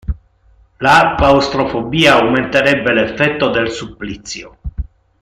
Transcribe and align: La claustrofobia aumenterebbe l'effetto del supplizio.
La 0.79 1.13
claustrofobia 1.15 2.13
aumenterebbe 2.15 2.91
l'effetto 2.91 3.51
del 3.51 3.69
supplizio. 3.69 4.57